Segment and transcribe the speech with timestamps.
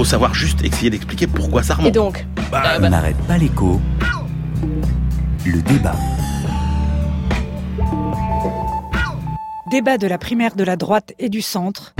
[0.00, 1.88] faut savoir juste essayer d'expliquer pourquoi ça remonte.
[1.88, 3.78] Et donc bah, On n'arrête pas l'écho.
[5.44, 5.94] Le débat.
[9.70, 11.94] Débat de la primaire de la droite et du centre.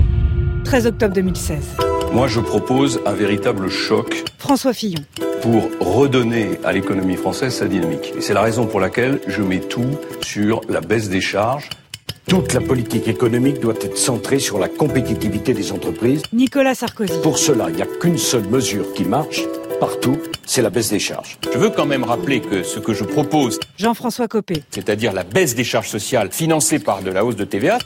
[0.65, 1.77] 13 octobre 2016.
[2.15, 4.25] Moi, je propose un véritable choc.
[4.39, 5.05] François Fillon.
[5.43, 8.15] Pour redonner à l'économie française sa dynamique.
[8.17, 11.69] Et c'est la raison pour laquelle je mets tout sur la baisse des charges.
[12.27, 16.23] Toute la politique économique doit être centrée sur la compétitivité des entreprises.
[16.33, 17.15] Nicolas Sarkozy.
[17.23, 19.43] Pour cela, il n'y a qu'une seule mesure qui marche
[19.81, 21.39] partout, c'est la baisse des charges.
[21.53, 25.55] Je veux quand même rappeler que ce que je propose, Jean-François Copé, c'est-à-dire la baisse
[25.55, 27.79] des charges sociales financée par de la hausse de TVA,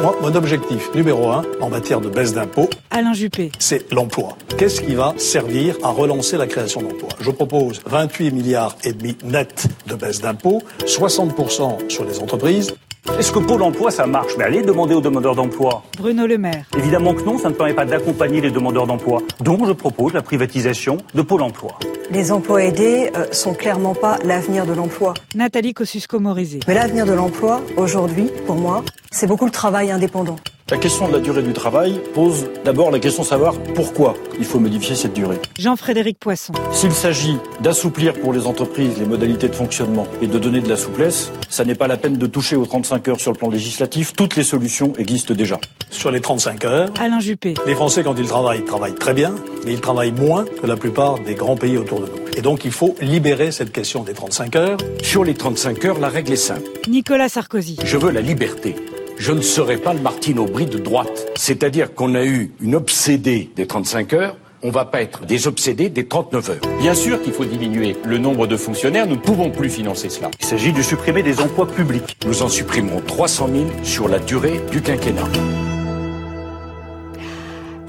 [0.00, 4.38] moi, mon objectif numéro un en matière de baisse d'impôts, Alain Juppé, c'est l'emploi.
[4.56, 7.10] Qu'est-ce qui va servir à relancer la création d'emplois?
[7.20, 12.74] Je propose 28 milliards et demi net de baisse d'impôts, 60% sur les entreprises.
[13.18, 15.82] Est-ce que Pôle emploi, ça marche Mais allez demander aux demandeurs d'emploi.
[15.98, 16.66] Bruno Le Maire.
[16.78, 19.22] Évidemment que non, ça ne permet pas d'accompagner les demandeurs d'emploi.
[19.40, 21.78] Donc je propose la privatisation de Pôle emploi.
[22.12, 25.14] Les emplois aidés euh, sont clairement pas l'avenir de l'emploi.
[25.34, 26.60] Nathalie Kosciusko-Morizet.
[26.68, 30.36] Mais l'avenir de l'emploi, aujourd'hui, pour moi, c'est beaucoup le travail indépendant.
[30.72, 34.46] La question de la durée du travail pose d'abord la question de savoir pourquoi il
[34.46, 35.38] faut modifier cette durée.
[35.58, 36.54] Jean-Frédéric Poisson.
[36.72, 40.78] S'il s'agit d'assouplir pour les entreprises les modalités de fonctionnement et de donner de la
[40.78, 44.14] souplesse, ça n'est pas la peine de toucher aux 35 heures sur le plan législatif.
[44.14, 45.60] Toutes les solutions existent déjà.
[45.90, 47.52] Sur les 35 heures, Alain Juppé.
[47.66, 49.34] Les Français, quand ils travaillent, travaillent très bien,
[49.66, 52.22] mais ils travaillent moins que la plupart des grands pays autour de nous.
[52.34, 54.78] Et donc, il faut libérer cette question des 35 heures.
[55.02, 56.70] Sur les 35 heures, la règle est simple.
[56.88, 57.76] Nicolas Sarkozy.
[57.84, 58.74] Je veux la liberté
[59.18, 61.28] je ne serai pas le Martine Aubry de droite.
[61.36, 65.48] C'est-à-dire qu'on a eu une obsédée des 35 heures, on ne va pas être des
[65.48, 66.78] obsédés des 39 heures.
[66.78, 70.30] Bien sûr qu'il faut diminuer le nombre de fonctionnaires, nous ne pouvons plus financer cela.
[70.40, 72.16] Il s'agit de supprimer des emplois publics.
[72.26, 75.28] Nous en supprimerons 300 000 sur la durée du quinquennat.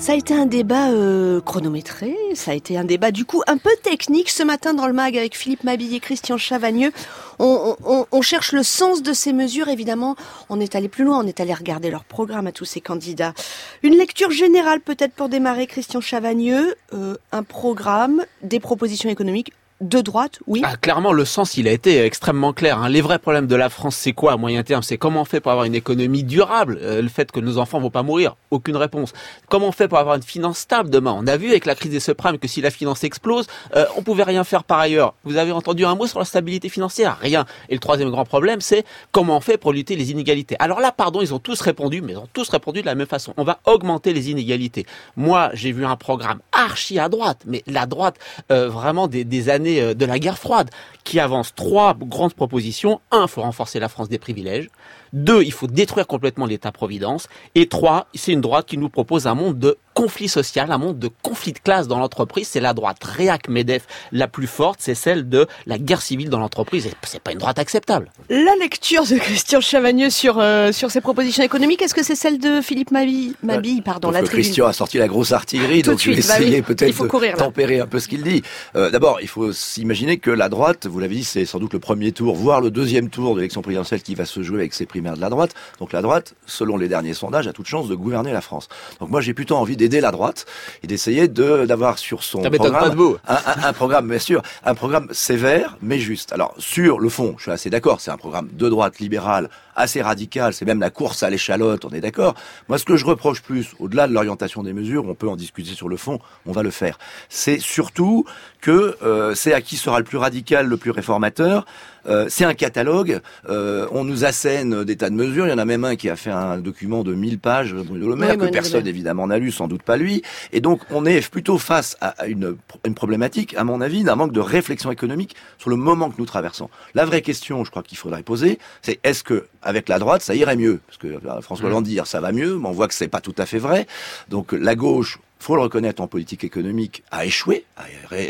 [0.03, 3.57] Ça a été un débat euh, chronométré, ça a été un débat du coup un
[3.57, 6.91] peu technique ce matin dans le mag avec Philippe Mabille et Christian Chavagneux.
[7.39, 10.17] On, cherche le sens de ces mesures, évidemment.
[10.50, 13.33] On est allé plus loin, on est allé regarder leur programme à tous ces candidats.
[13.81, 16.75] Une lecture générale peut-être pour démarrer, Christian Chavagneux.
[16.91, 20.61] Euh, un programme, des propositions économiques de droite, oui.
[20.63, 22.78] Ah, clairement, le sens, il a été extrêmement clair.
[22.78, 22.89] Hein.
[22.89, 24.81] Les vrais problèmes de la France, c'est quoi à moyen terme?
[24.84, 26.79] C'est comment on fait pour avoir une économie durable?
[26.81, 28.35] Euh, Le fait que nos enfants vont pas mourir?
[28.51, 29.13] Aucune réponse.
[29.50, 31.13] Comment on fait pour avoir une finance stable demain?
[31.17, 34.03] On a vu avec la crise des subprimes que si la finance explose, euh, on
[34.03, 35.16] pouvait rien faire par ailleurs.
[35.23, 37.17] Vous avez entendu un mot sur la stabilité financière?
[37.19, 37.45] Rien.
[37.67, 40.55] Et le troisième grand problème, c'est comment on fait pour lutter les inégalités.
[40.59, 43.07] Alors là, pardon, ils ont tous répondu, mais ils ont tous répondu de la même
[43.07, 43.34] façon.
[43.38, 44.85] On va augmenter les inégalités.
[45.17, 48.16] Moi, j'ai vu un programme archi à droite, mais la droite,
[48.51, 50.69] euh, vraiment des, des années euh, de la guerre froide,
[51.03, 53.01] qui avance trois grandes propositions.
[53.12, 54.69] Un, il faut renforcer la France des privilèges.
[55.13, 57.29] Deux, il faut détruire complètement l'État-providence.
[57.53, 60.97] Et trois, c'est une droite qui nous propose un monde de conflit social, un monde
[60.97, 62.47] de conflit de classe dans l'entreprise.
[62.47, 66.88] C'est la droite réac-MEDEF la plus forte, c'est celle de la guerre civile dans l'entreprise.
[66.88, 68.12] Et c'est pas une droite acceptable.
[68.29, 72.40] La lecture de Christian Chavagneux sur, euh, sur ses propositions économiques, est-ce que c'est celle
[72.40, 76.16] de Philippe Mabille, Mabille pardon, la Christian a sorti la grosse artillerie, donc je vais
[76.16, 78.41] bah essayer peut-être de tempérer un peu ce qu'il dit.
[78.75, 81.79] Euh, D'abord, il faut s'imaginer que la droite, vous l'avez dit, c'est sans doute le
[81.79, 84.85] premier tour, voire le deuxième tour de l'élection présidentielle qui va se jouer avec ses
[85.12, 85.53] de la droite.
[85.80, 88.69] Donc la droite, selon les derniers sondages, a toute chance de gouverner la France.
[89.00, 90.46] Donc moi, j'ai plutôt envie d'aider la droite
[90.81, 95.08] et d'essayer de d'avoir sur son programme un, un, un, programme, bien sûr, un programme
[95.12, 96.31] sévère mais juste.
[96.34, 100.01] Alors sur le fond, je suis assez d'accord, c'est un programme de droite libérale assez
[100.01, 102.35] radical, c'est même la course à l'échalote, on est d'accord.
[102.69, 105.72] Moi, ce que je reproche plus, au-delà de l'orientation des mesures, on peut en discuter
[105.72, 107.00] sur le fond, on va le faire.
[107.29, 108.25] C'est surtout
[108.61, 111.66] que euh, c'est à qui sera le plus radical, le plus réformateur.
[112.06, 113.22] Euh, c'est un catalogue.
[113.50, 115.47] Euh, on nous assène des tas de mesures.
[115.47, 118.09] Il y en a même un qui a fait un document de 1000 pages, Bruno
[118.09, 120.22] Le Maire, que personne évidemment n'a lu, sans doute pas lui.
[120.51, 122.55] Et donc, on est plutôt face à une,
[122.85, 126.25] une problématique, à mon avis, d'un manque de réflexion économique sur le moment que nous
[126.25, 126.69] traversons.
[126.94, 130.35] La vraie question, je crois qu'il faudrait poser, c'est est-ce que avec la droite, ça
[130.35, 132.94] irait mieux Parce que euh, François Hollande dit ça va mieux, mais on voit que
[132.94, 133.88] c'est pas tout à fait vrai.
[134.29, 137.66] Donc la gauche faut le reconnaître en politique économique, a échoué,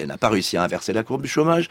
[0.07, 1.69] n'a pas réussi à inverser la courbe du chômage.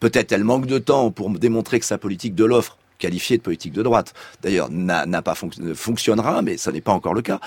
[0.00, 3.74] Peut-être elle manque de temps pour démontrer que sa politique de l'offre, qualifiée de politique
[3.74, 7.40] de droite, d'ailleurs, n'a pas fonctionnera, mais ça n'est pas encore le cas.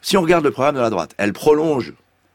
[0.00, 1.92] Si on regarde le programme de la droite, elle prolonge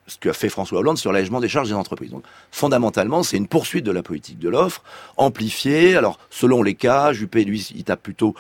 [0.08, 2.12] ce qu'a fait François Hollande sur l'allègement des charges des entreprises.
[2.52, 4.84] Fondamentalement, c'est une poursuite de la politique de l'offre,
[5.18, 5.96] amplifiée.
[5.96, 8.36] Alors, selon les cas, Juppé, lui, il, tape plutôt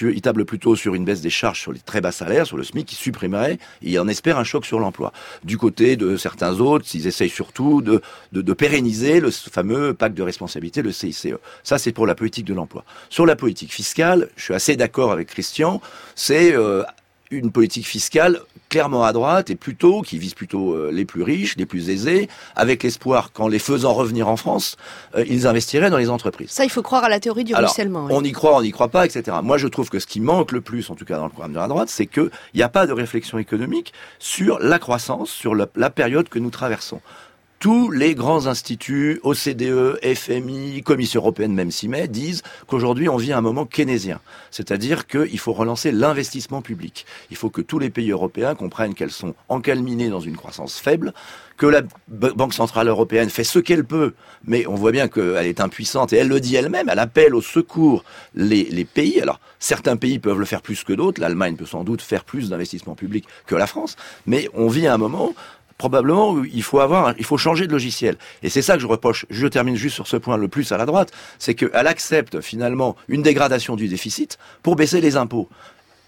[0.00, 2.64] il table plutôt sur une baisse des charges sur les très bas salaires, sur le
[2.64, 5.12] SMIC, qui supprimerait, et il en espère un choc sur l'emploi.
[5.44, 8.00] Du côté de certains autres, ils essayent surtout de,
[8.52, 11.28] pérenniser le fameux pacte de responsabilité, le CICE.
[11.62, 12.84] Ça, c'est pour la politique de l'emploi.
[13.10, 15.80] Sur la politique fiscale, je suis assez d'accord avec Christian,
[16.14, 16.82] c'est euh,
[17.30, 18.40] une politique fiscale
[18.72, 22.30] clairement à droite et plutôt qui vise plutôt euh, les plus riches, les plus aisés,
[22.56, 24.78] avec l'espoir qu'en les faisant revenir en France,
[25.14, 26.50] euh, ils investiraient dans les entreprises.
[26.50, 28.06] Ça, il faut croire à la théorie du ruissellement.
[28.08, 29.36] On y croit, on n'y croit pas, etc.
[29.42, 31.52] Moi, je trouve que ce qui manque le plus, en tout cas dans le programme
[31.52, 35.54] de la droite, c'est qu'il n'y a pas de réflexion économique sur la croissance, sur
[35.54, 37.02] la période que nous traversons
[37.62, 43.32] tous les grands instituts, OCDE, FMI, Commission européenne même s'y met, disent qu'aujourd'hui on vit
[43.32, 44.18] un moment keynésien.
[44.50, 47.06] C'est-à-dire qu'il faut relancer l'investissement public.
[47.30, 51.14] Il faut que tous les pays européens comprennent qu'elles sont encalminées dans une croissance faible,
[51.56, 55.60] que la Banque Centrale Européenne fait ce qu'elle peut, mais on voit bien qu'elle est
[55.60, 58.02] impuissante et elle le dit elle-même, elle appelle au secours
[58.34, 59.20] les, pays.
[59.20, 62.50] Alors, certains pays peuvent le faire plus que d'autres, l'Allemagne peut sans doute faire plus
[62.50, 63.94] d'investissement public que la France,
[64.26, 65.32] mais on vit un moment
[65.82, 68.14] probablement il faut avoir, il faut changer de logiciel.
[68.44, 69.26] Et c'est ça que je reproche.
[69.30, 72.94] Je termine juste sur ce point le plus à la droite, c'est qu'elle accepte finalement
[73.08, 75.48] une dégradation du déficit pour baisser les impôts.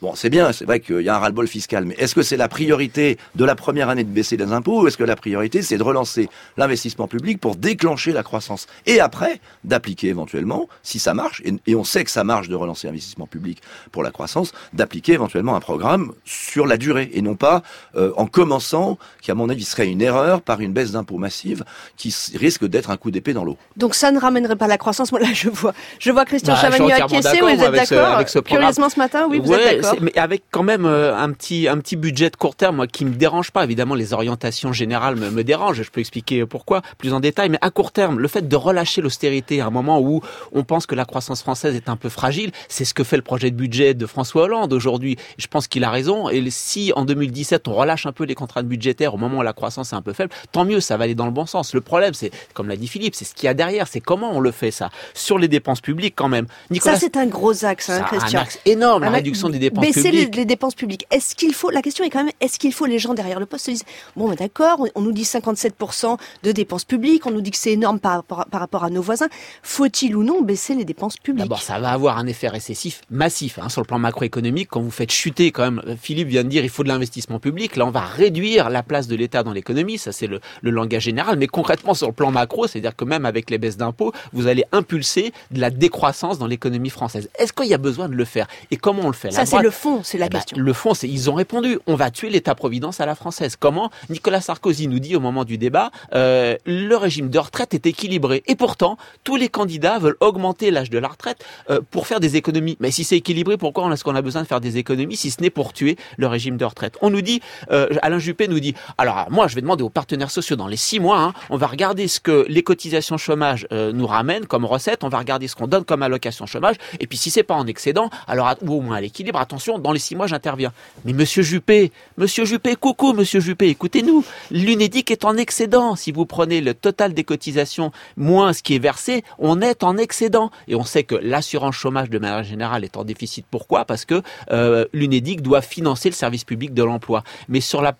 [0.05, 2.37] Bon, c'est bien, c'est vrai qu'il y a un ras-le-bol fiscal, mais est-ce que c'est
[2.37, 5.63] la priorité de la première année de baisser les impôts ou est-ce que la priorité
[5.63, 6.29] c'est de relancer
[6.59, 11.85] l'investissement public pour déclencher la croissance et après d'appliquer éventuellement, si ça marche, et, on
[11.85, 13.63] sait que ça marche de relancer l'investissement public
[13.93, 17.63] pour la croissance, d'appliquer éventuellement un programme sur la durée et non pas
[17.97, 21.65] euh, en commençant, qui à mon avis serait une erreur par une baisse d'impôts massive
[21.97, 23.57] qui risque d'être un coup d'épée dans l'eau.
[23.79, 25.13] Donc ça ne ramènerait pas la croissance.
[25.13, 28.99] Moi là je vois, je vois Christian bah, Chavagneux acquiescer, vous êtes d'accord Curieusement ce
[28.99, 32.31] matin, oui, vous êtes d'accord mais avec quand même euh, un petit un petit budget
[32.31, 33.65] de court terme, moi qui me dérange pas.
[33.65, 35.83] Évidemment, les orientations générales me, me dérangent.
[35.83, 37.49] Je peux expliquer pourquoi plus en détail.
[37.49, 40.21] Mais à court terme, le fait de relâcher l'austérité à un moment où
[40.53, 43.23] on pense que la croissance française est un peu fragile, c'est ce que fait le
[43.23, 45.17] projet de budget de François Hollande aujourd'hui.
[45.39, 46.29] Je pense qu'il a raison.
[46.29, 49.53] Et si en 2017 on relâche un peu les contraintes budgétaires au moment où la
[49.53, 51.75] croissance est un peu faible, tant mieux, ça va aller dans le bon sens.
[51.75, 54.33] Le problème, c'est comme l'a dit Philippe, c'est ce qu'il y a derrière, c'est comment
[54.33, 54.91] on le fait ça?
[55.15, 56.47] Sur les dépenses publiques quand même.
[56.71, 58.41] Nicolas, ça c'est un gros axe, hein, Christian.
[58.41, 61.07] Un axe énorme, la réduction des dépenses baisser les, dépenses publiques.
[61.11, 63.47] Est-ce qu'il faut, la question est quand même, est-ce qu'il faut les gens derrière le
[63.47, 63.85] poste se disent,
[64.17, 67.73] bon, ben, d'accord, on, nous dit 57% de dépenses publiques, on nous dit que c'est
[67.73, 69.29] énorme par, par, rapport à nos voisins.
[69.63, 71.45] Faut-il ou non baisser les dépenses publiques?
[71.45, 74.69] D'abord, ça va avoir un effet récessif massif hein, sur le plan macroéconomique.
[74.71, 77.77] Quand vous faites chuter, quand même, Philippe vient de dire, il faut de l'investissement public.
[77.77, 79.99] Là, on va réduire la place de l'État dans l'économie.
[79.99, 81.39] Ça, c'est le, le langage général.
[81.39, 84.65] Mais concrètement, sur le plan macro, c'est-à-dire que même avec les baisses d'impôts, vous allez
[84.73, 87.29] impulser de la décroissance dans l'économie française.
[87.39, 88.47] Est-ce qu'il y a besoin de le faire?
[88.71, 89.31] Et comment on le fait?
[89.31, 90.59] Ça, c'est le fond, c'est la eh ben, question.
[90.59, 91.79] le fond, c'est ils ont répondu.
[91.87, 93.57] On va tuer l'État-providence à la française.
[93.59, 97.87] Comment Nicolas Sarkozy nous dit au moment du débat, euh, le régime de retraite est
[97.87, 98.43] équilibré.
[98.47, 102.37] Et pourtant, tous les candidats veulent augmenter l'âge de la retraite euh, pour faire des
[102.37, 102.77] économies.
[102.79, 105.41] Mais si c'est équilibré, pourquoi est-ce qu'on a besoin de faire des économies si ce
[105.41, 106.99] n'est pour tuer le régime de retraite?
[107.01, 107.41] On nous dit,
[107.71, 110.77] euh, Alain Juppé nous dit, alors moi je vais demander aux partenaires sociaux dans les
[110.77, 115.05] six mois, hein, on va regarder ce que les cotisations chômage nous ramènent comme recette,
[115.05, 117.67] on va regarder ce qu'on donne comme allocation chômage, et puis si c'est pas en
[117.67, 120.73] excédent, alors ou au moins à l'équilibre, attention, dans les six mois j'interviens.
[121.05, 125.95] Mais monsieur Juppé, monsieur Juppé, coucou monsieur Juppé, écoutez-nous, l'UNEDIC est en excédent.
[125.95, 129.97] Si vous prenez le total des cotisations moins ce qui est versé, on est en
[129.97, 130.51] excédent.
[130.67, 133.47] Et on sait que l'assurance chômage de manière générale est en déficit.
[133.49, 133.85] Pourquoi?
[133.85, 137.23] Parce que euh, l'UNEDIC doit financer le service public de l'emploi.
[137.49, 137.95] Mais sur la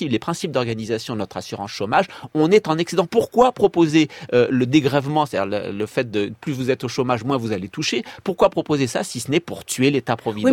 [0.00, 3.06] les principes d'organisation de notre assurance chômage, on est en excédent.
[3.06, 7.36] Pourquoi proposer euh, le dégrèvement, c'est-à-dire le, fait de plus vous êtes au chômage, moins
[7.36, 8.04] vous allez toucher?
[8.24, 10.50] Pourquoi proposer ça si ce n'est pour tuer l'État-providence?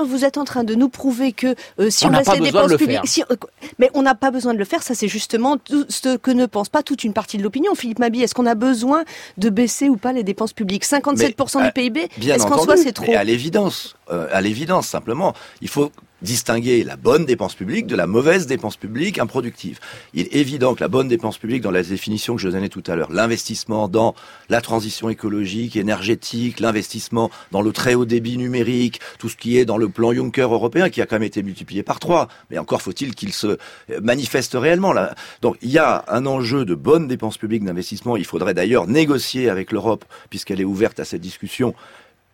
[0.00, 3.24] Vous êtes en train de nous prouver que euh, si on, on les dépenses publiques,
[3.30, 3.36] euh,
[3.78, 4.82] mais on n'a pas besoin de le faire.
[4.82, 7.74] Ça, c'est justement tout ce que ne pense pas toute une partie de l'opinion.
[7.74, 9.04] Philippe Mabi, est-ce qu'on a besoin
[9.38, 10.84] de baisser ou pas les dépenses publiques?
[10.84, 12.08] 57% du PIB.
[12.20, 13.12] Est-ce qu'en soi c'est trop?
[13.12, 15.90] À l'évidence, à l'évidence simplement, il faut
[16.22, 19.78] distinguer la bonne dépense publique de la mauvaise dépense publique improductive.
[20.14, 22.82] Il est évident que la bonne dépense publique, dans la définition que je donnais tout
[22.86, 24.14] à l'heure, l'investissement dans
[24.48, 29.64] la transition écologique, énergétique, l'investissement dans le très haut débit numérique, tout ce qui est
[29.64, 32.82] dans le plan Juncker européen, qui a quand même été multiplié par trois, mais encore
[32.82, 33.58] faut-il qu'il se
[34.00, 34.94] manifeste réellement.
[35.40, 38.16] Donc il y a un enjeu de bonne dépense publique d'investissement.
[38.16, 41.74] Il faudrait d'ailleurs négocier avec l'Europe, puisqu'elle est ouverte à cette discussion,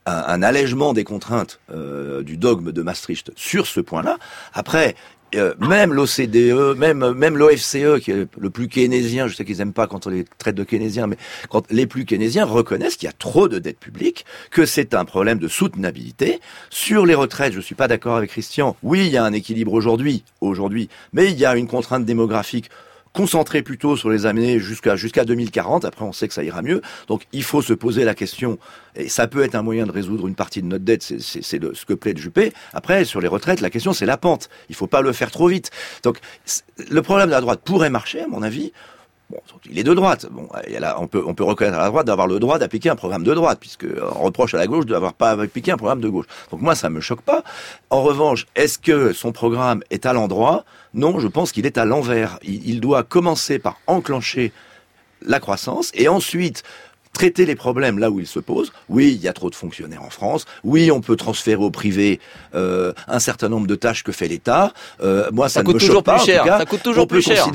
[0.09, 4.19] un, allègement des contraintes euh, du dogme de Maastricht sur ce point-là.
[4.55, 4.95] Après,
[5.35, 9.75] euh, même l'OCDE, même même l'OFCE, qui est le plus keynésien, je sais qu'ils aiment
[9.75, 11.19] pas quand on les traite de keynésiens, mais
[11.51, 15.05] quand les plus keynésiens reconnaissent qu'il y a trop de dettes publiques, que c'est un
[15.05, 16.41] problème de soutenabilité.
[16.71, 18.77] Sur les retraites, je suis pas d'accord avec Christian.
[18.83, 22.71] Oui, il y a un équilibre aujourd'hui, aujourd'hui, mais il y a une contrainte démographique
[23.13, 25.85] concentré plutôt sur les années jusqu'à jusqu'à 2040.
[25.85, 26.83] Après, on sait que ça ira mieux.
[27.07, 28.59] Donc, il faut se poser la question.
[28.97, 31.03] Et ça peut être un moyen de résoudre une partie de notre dette.
[31.03, 32.53] C'est ce que plaît de Juppé.
[32.73, 34.49] Après, sur les retraites, la question, c'est la pente.
[34.69, 35.71] Il faut pas le faire trop vite.
[36.03, 36.19] Donc,
[36.91, 38.73] le problème de la droite pourrait marcher, à mon avis,
[39.31, 40.27] Bon, il est de droite.
[40.31, 40.49] Bon,
[40.99, 43.35] on peut on peut reconnaître à la droite d'avoir le droit d'appliquer un programme de
[43.35, 46.25] droite, puisque on reproche à la gauche d'avoir pas appliqué un programme de gauche.
[46.51, 47.45] Donc moi, ça me choque pas.
[47.91, 50.65] En revanche, est-ce que son programme est à l'endroit?
[50.95, 52.39] Non, je pense qu'il est à l'envers.
[52.43, 54.53] il doit commencer par enclencher
[55.23, 56.63] la croissance et ensuite
[57.13, 58.73] traiter les problèmes là où ils se posent.
[58.89, 60.45] Oui, il y a trop de fonctionnaires en France.
[60.65, 62.21] Oui, on peut transférer au privé
[62.55, 64.73] euh, un certain nombre de tâches que fait l'État.
[65.03, 66.17] Euh, moi, ça, ne me choque pas.
[66.17, 66.45] Plus cher.
[66.45, 67.47] ça coûte toujours plus cher.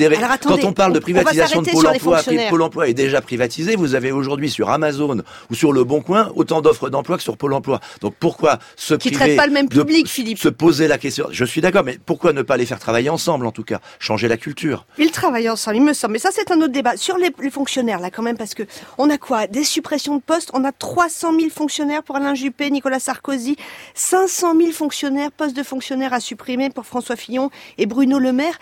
[0.43, 4.12] quand on parle de privatisation de Pôle Emploi, Pôle Emploi est déjà privatisé, vous avez
[4.12, 7.79] aujourd'hui sur Amazon ou sur Le Bon Coin autant d'offres d'emploi que sur Pôle Emploi.
[8.01, 11.27] Donc pourquoi ce qui traite pas le même public, Philippe Se poser la question?
[11.31, 14.27] Je suis d'accord, mais pourquoi ne pas les faire travailler ensemble en tout cas, changer
[14.27, 16.13] la culture Ils travaillent ensemble, il me semble.
[16.13, 18.63] Mais ça, c'est un autre débat sur les, les fonctionnaires là quand même, parce que
[18.98, 19.42] on a quoi?
[19.50, 20.51] Des suppressions de postes.
[20.53, 23.57] On a 300 000 fonctionnaires pour Alain Juppé, Nicolas Sarkozy,
[23.93, 28.57] 500 000 fonctionnaires, postes de fonctionnaires à supprimer pour François Fillon et Bruno Le Maire.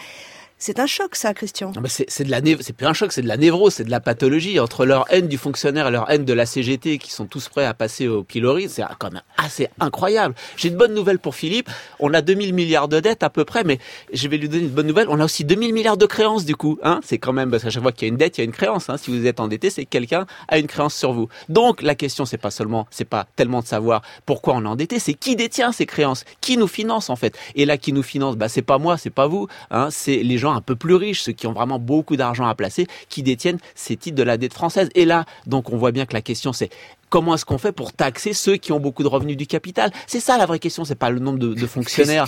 [0.64, 1.74] C'est un choc, ça, Christian.
[1.88, 4.60] C'est de la c'est plus un choc, c'est de la névrose, c'est de la pathologie
[4.60, 7.66] entre leur haine du fonctionnaire et leur haine de la CGT, qui sont tous prêts
[7.66, 8.70] à passer au pilori.
[8.70, 10.36] C'est quand même assez incroyable.
[10.58, 11.68] J'ai une bonne nouvelle pour Philippe.
[12.00, 13.80] On a 2000 milliards de dettes à peu près, mais
[14.14, 15.08] je vais lui donner une bonne nouvelle.
[15.10, 16.78] On a aussi 2000 milliards de créances du coup.
[16.84, 18.44] Hein c'est quand même parce qu'à chaque fois qu'il y a une dette, il y
[18.44, 18.88] a une créance.
[18.88, 21.28] Hein si vous êtes endetté, c'est que quelqu'un a une créance sur vous.
[21.50, 25.00] Donc la question, c'est pas seulement, c'est pas tellement de savoir pourquoi on est endetté,
[25.00, 27.36] c'est qui détient ces créances, qui nous finance en fait?
[27.56, 29.48] Et là, qui nous finance, bah c'est pas moi, c'est pas vous.
[29.72, 32.56] Hein c'est les gens un peu plus riches, ceux qui ont vraiment beaucoup d'argent à
[32.56, 34.90] placer, qui détiennent ces titres de la dette française.
[34.96, 36.70] Et là, donc on voit bien que la question c'est
[37.10, 39.92] comment est-ce qu'on fait pour taxer ceux qui ont beaucoup de revenus du capital?
[40.08, 42.26] C'est ça la vraie question, c'est pas le nombre de, fonctionnaires.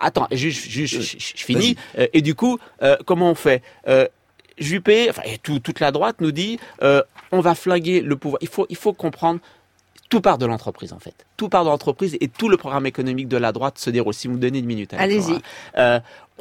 [0.00, 1.76] Attends, je, finis.
[1.98, 3.62] Euh, et du coup, euh, comment on fait?
[3.86, 4.08] Euh,
[4.56, 8.38] Juppé, enfin, et toute la droite nous dit, on va flinguer le pouvoir.
[8.40, 9.40] Il faut, il faut comprendre
[10.08, 11.26] tout part de l'entreprise en fait.
[11.36, 14.14] Tout part de l'entreprise et tout le programme économique de la droite se déroule.
[14.14, 14.94] Si vous me donnez une minute.
[14.94, 15.38] Allez-y.
[15.76, 15.98] Euh,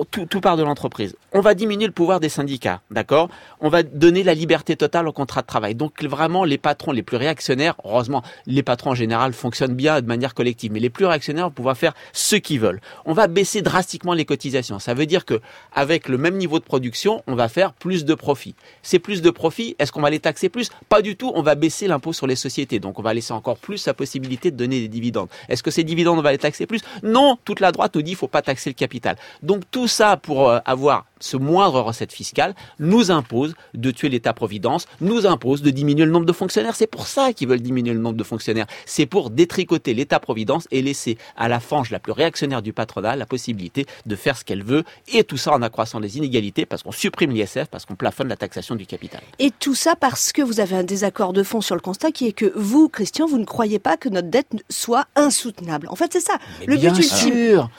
[0.09, 1.15] tout, tout, part de l'entreprise.
[1.33, 3.29] On va diminuer le pouvoir des syndicats, d'accord?
[3.59, 5.75] On va donner la liberté totale au contrat de travail.
[5.75, 10.07] Donc vraiment, les patrons les plus réactionnaires, heureusement, les patrons en général fonctionnent bien de
[10.07, 12.81] manière collective, mais les plus réactionnaires vont pouvoir faire ce qu'ils veulent.
[13.05, 14.79] On va baisser drastiquement les cotisations.
[14.79, 15.39] Ça veut dire que
[15.73, 18.55] avec le même niveau de production, on va faire plus de profits.
[18.81, 20.71] Ces plus de profits, est-ce qu'on va les taxer plus?
[20.89, 21.31] Pas du tout.
[21.35, 22.79] On va baisser l'impôt sur les sociétés.
[22.79, 25.29] Donc on va laisser encore plus la possibilité de donner des dividendes.
[25.49, 26.81] Est-ce que ces dividendes, on va les taxer plus?
[27.01, 27.37] Non.
[27.45, 29.15] Toute la droite nous dit, il faut pas taxer le capital.
[29.41, 34.88] Donc tout ça pour euh, avoir ce moindre recette fiscale nous impose de tuer l'État-providence,
[35.01, 36.75] nous impose de diminuer le nombre de fonctionnaires.
[36.75, 38.68] C'est pour ça qu'ils veulent diminuer le nombre de fonctionnaires.
[38.86, 43.25] C'est pour détricoter l'État-providence et laisser à la fange la plus réactionnaire du patronat la
[43.25, 46.92] possibilité de faire ce qu'elle veut et tout ça en accroissant les inégalités parce qu'on
[46.92, 49.22] supprime l'ISF, parce qu'on plafonne la taxation du capital.
[49.39, 52.27] Et tout ça parce que vous avez un désaccord de fond sur le constat qui
[52.27, 55.88] est que vous, Christian, vous ne croyez pas que notre dette soit insoutenable.
[55.89, 56.38] En fait, c'est ça.
[56.68, 57.34] le but ultime.
[57.34, 57.70] Sûr.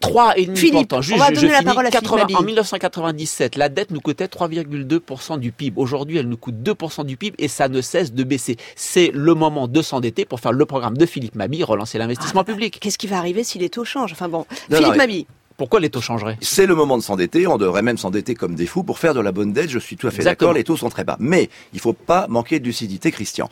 [0.00, 0.58] Trois et demi.
[0.58, 2.42] Philippe, on va donner la parole à 80, En
[2.90, 5.80] 1997, la dette nous coûtait 3,2% du PIB.
[5.80, 8.56] Aujourd'hui, elle nous coûte 2% du PIB et ça ne cesse de baisser.
[8.76, 12.44] C'est le moment de s'endetter pour faire le programme de Philippe Mabi, relancer l'investissement ah,
[12.44, 12.78] public.
[12.80, 14.12] Qu'est-ce qui va arriver si les taux changent?
[14.12, 15.26] Enfin bon, Philippe Mabi.
[15.56, 16.38] Pourquoi les taux changeraient?
[16.40, 17.46] C'est le moment de s'endetter.
[17.46, 19.68] On devrait même s'endetter comme des fous pour faire de la bonne dette.
[19.68, 20.54] Je suis tout à fait d'accord.
[20.54, 21.16] Les taux sont très bas.
[21.20, 23.50] Mais il ne faut pas manquer de lucidité, Christian.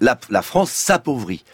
[0.00, 1.44] La, la France s'appauvrit.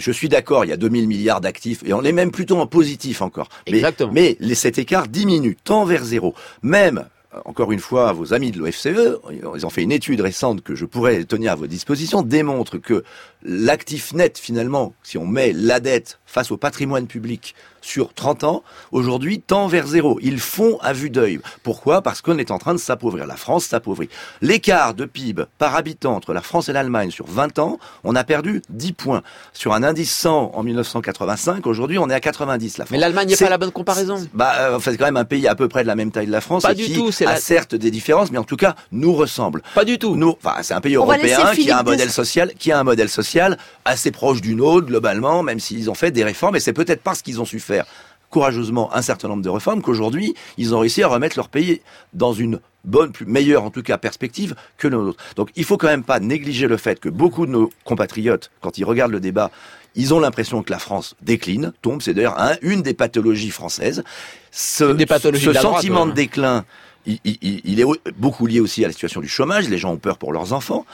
[0.00, 2.66] Je suis d'accord, il y a 2000 milliards d'actifs et on est même plutôt en
[2.66, 3.48] positif encore.
[3.66, 4.12] Exactement.
[4.12, 6.34] Mais, mais cet écart diminue, tend vers zéro.
[6.62, 7.04] Même
[7.44, 9.20] encore une fois, vos amis de l'OFCE,
[9.54, 13.04] ils ont fait une étude récente que je pourrais tenir à votre disposition, démontre que
[13.42, 18.62] l'actif net, finalement, si on met la dette face au patrimoine public sur 30 ans,
[18.92, 20.18] aujourd'hui tend vers zéro.
[20.22, 21.40] Ils font à vue d'œil.
[21.62, 22.02] Pourquoi?
[22.02, 23.26] Parce qu'on est en train de s'appauvrir.
[23.26, 24.08] La France s'appauvrit.
[24.42, 28.24] L'écart de PIB par habitant entre la France et l'Allemagne sur 20 ans, on a
[28.24, 29.22] perdu 10 points.
[29.52, 32.78] Sur un indice 100 en 1985, aujourd'hui on est à 90.
[32.78, 32.92] La France.
[32.92, 34.26] Mais l'Allemagne n'est pas la bonne comparaison.
[34.34, 36.32] Bah, euh, c'est quand même un pays à peu près de la même taille de
[36.32, 36.62] la France.
[36.62, 37.10] Pas et du qui tout.
[37.26, 39.62] A certes des différences, mais en tout cas nous ressemble.
[39.74, 40.16] Pas du tout.
[40.16, 43.08] Nous, enfin, c'est un pays européen qui a un modèle social, qui a un modèle
[43.08, 46.56] social assez proche du nôtre globalement, même s'ils ont fait des réformes.
[46.56, 47.86] Et c'est peut-être parce qu'ils ont su faire
[48.30, 51.82] courageusement un certain nombre de réformes qu'aujourd'hui, ils ont réussi à remettre leur pays
[52.14, 55.22] dans une bonne, plus meilleure en tout cas perspective que nos autres.
[55.36, 58.78] Donc il faut quand même pas négliger le fait que beaucoup de nos compatriotes, quand
[58.78, 59.50] ils regardent le débat,
[59.96, 62.00] ils ont l'impression que la France décline, tombe.
[62.00, 64.04] C'est d'ailleurs une des pathologies françaises.
[64.52, 64.96] Ce,
[65.34, 66.64] ce sentiment de déclin
[67.06, 69.68] il, est beaucoup lié aussi à la situation du chômage.
[69.68, 70.84] Les gens ont peur pour leurs enfants.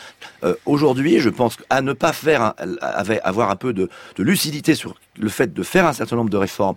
[0.44, 2.54] Euh, aujourd'hui, je pense qu'à ne pas faire,
[3.24, 6.36] avoir un peu de, de, lucidité sur le fait de faire un certain nombre de
[6.36, 6.76] réformes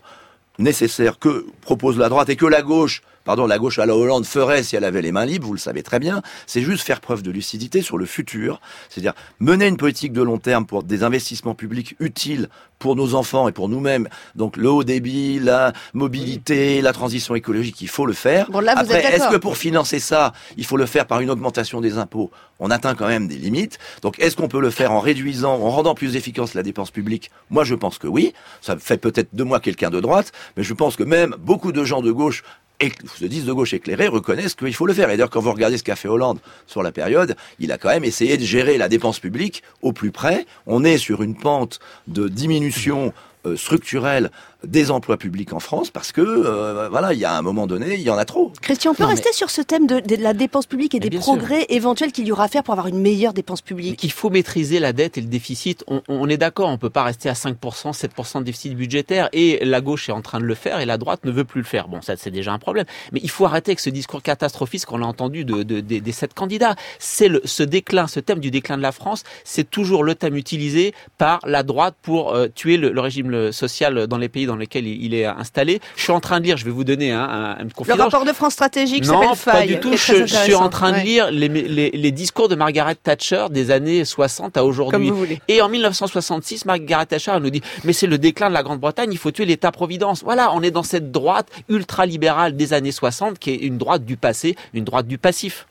[0.57, 4.25] nécessaires que propose la droite et que la gauche pardon, la gauche à la Hollande
[4.25, 7.01] ferait si elle avait les mains libres, vous le savez très bien, c'est juste faire
[7.01, 11.03] preuve de lucidité sur le futur, c'est-à-dire mener une politique de long terme pour des
[11.03, 12.49] investissements publics utiles
[12.79, 14.07] pour nos enfants et pour nous-mêmes.
[14.35, 18.49] Donc le haut débit, la mobilité, la transition écologique, il faut le faire.
[18.49, 21.29] Bon, là, vous Après, est-ce que pour financer ça, il faut le faire par une
[21.29, 22.31] augmentation des impôts?
[22.59, 23.77] On atteint quand même des limites.
[24.01, 27.31] Donc est-ce qu'on peut le faire en réduisant, en rendant plus efficace la dépense publique?
[27.49, 28.33] Moi, je pense que oui.
[28.61, 31.83] Ça fait peut-être de moi quelqu'un de droite, mais je pense que même beaucoup de
[31.83, 32.43] gens de gauche
[32.79, 35.09] et se disent de gauche éclairés reconnaissent qu'il faut le faire.
[35.09, 37.89] Et d'ailleurs, quand vous regardez ce qu'a fait Hollande sur la période, il a quand
[37.89, 40.45] même essayé de gérer la dépense publique au plus près.
[40.65, 43.13] On est sur une pente de diminution
[43.45, 44.31] euh, structurelle
[44.65, 47.95] des emplois publics en France parce que euh, voilà, il y a un moment donné,
[47.95, 48.51] il y en a trop.
[48.61, 52.11] Christian, on peut rester sur ce thème de, la dépense publique et des progrès éventuels
[52.11, 54.03] qu'il y aura à faire pour avoir une meilleure dépense publique.
[54.03, 55.85] Il faut maîtriser la dette et le déficit.
[55.87, 57.55] On, est d'accord, on peut pas rester à 5%,
[57.93, 60.97] 7% de déficit budgétaire et la gauche est en train de le faire et la
[60.97, 61.87] droite ne veut plus le faire.
[61.87, 62.85] Bon, ça c'est déjà un problème.
[63.13, 66.75] Mais il faut arrêter avec ce discours catastrophiste qu'on a entendu de, des sept candidats.
[66.99, 70.93] C'est ce déclin, ce thème du déclin de la France, c'est toujours le thème utilisé
[71.17, 74.87] par la droite pour euh, tuer le, le régime social dans les pays dans lesquels
[74.87, 75.79] il est installé.
[75.95, 78.33] Je suis en train de lire, je vais vous donner un, un, Le rapport de
[78.33, 79.67] France Stratégique s'appelle Faille.
[79.67, 79.91] pas du tout.
[79.95, 84.03] Je, suis en train de lire les, les, les, discours de Margaret Thatcher des années
[84.03, 85.11] 60 à aujourd'hui.
[85.47, 89.17] Et en 1966, Margaret Thatcher nous dit mais c'est le déclin de la Grande-Bretagne, il
[89.17, 90.23] faut tuer l'État-providence.
[90.23, 94.17] Voilà, on est dans cette droite ultra-libérale des années 60 qui est une droite du
[94.17, 95.67] passé, une droite du passif.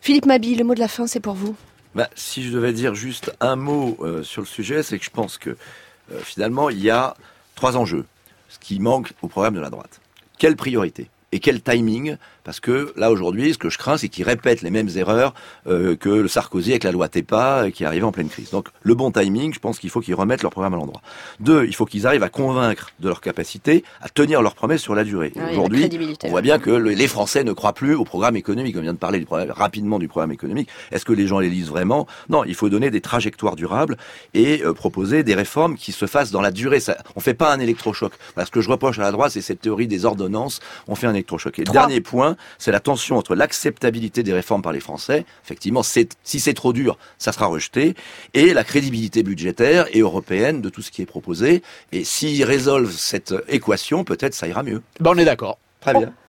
[0.00, 1.56] Philippe Mabi, le mot de la fin, c'est pour vous.
[1.94, 5.10] Bah, si je devais dire juste un mot euh, sur le sujet, c'est que je
[5.10, 7.14] pense que euh, finalement, il y a
[7.60, 8.06] trois enjeux,
[8.48, 10.00] ce qui manque au programme de la droite.
[10.38, 14.24] Quelle priorité et quel timing parce que là aujourd'hui, ce que je crains, c'est qu'ils
[14.24, 15.34] répètent les mêmes erreurs
[15.66, 18.50] euh, que le Sarkozy avec la loi TEPA euh, qui arrivait en pleine crise.
[18.50, 21.02] Donc le bon timing, je pense qu'il faut qu'ils remettent leur programme à l'endroit.
[21.40, 24.94] Deux, il faut qu'ils arrivent à convaincre de leur capacité à tenir leurs promesses sur
[24.94, 25.32] la durée.
[25.50, 25.88] Aujourd'hui,
[26.24, 28.76] on voit bien que les Français ne croient plus au programme économique.
[28.78, 30.68] On vient de parler du problème, rapidement du programme économique.
[30.92, 32.06] Est-ce que les gens les lisent vraiment?
[32.28, 33.96] Non, il faut donner des trajectoires durables
[34.34, 36.80] et euh, proposer des réformes qui se fassent dans la durée.
[36.80, 38.12] Ça, on fait pas un électrochoc.
[38.34, 40.60] Parce que je reproche à la droite, c'est cette théorie des ordonnances.
[40.88, 41.58] On fait un électrochoc.
[41.58, 46.06] Et dernier point, c'est la tension entre l'acceptabilité des réformes par les Français, effectivement, si
[46.24, 47.94] c'est trop dur, ça sera rejeté,
[48.34, 51.62] et la crédibilité budgétaire et européenne de tout ce qui est proposé.
[51.92, 54.82] Et s'ils résolvent cette équation, peut-être ça ira mieux.
[55.00, 55.58] Ben on est d'accord.
[55.80, 56.12] Très bien.